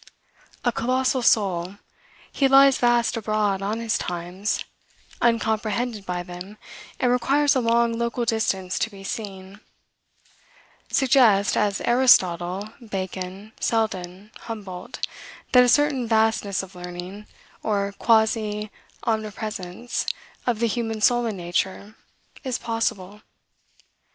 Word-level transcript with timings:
A 0.65 0.71
colossal 0.71 1.21
soul, 1.21 1.75
he 2.31 2.47
lies 2.47 2.79
vast 2.79 3.15
abroad 3.17 3.61
on 3.61 3.79
his 3.79 3.99
times, 3.99 4.65
uncomprehended 5.21 6.07
by 6.07 6.23
them, 6.23 6.57
and 6.99 7.11
requires 7.11 7.55
a 7.55 7.59
long 7.61 7.93
local 7.95 8.25
distance 8.25 8.79
to 8.79 8.89
be 8.89 9.03
seen; 9.03 9.59
suggest, 10.89 11.55
as 11.55 11.81
Aristotle, 11.81 12.69
Bacon, 12.83 13.51
Selden, 13.59 14.31
Humboldt, 14.47 15.05
that 15.51 15.63
a 15.63 15.69
certain 15.69 16.07
vastness 16.07 16.63
of 16.63 16.73
learning, 16.73 17.27
or 17.61 17.93
quasi 17.99 18.71
omnipresence 19.05 20.07
of 20.47 20.57
the 20.57 20.67
human 20.67 20.99
soul 20.99 21.27
in 21.27 21.37
nature, 21.37 21.95
is 22.43 22.57
possible. 22.57 23.21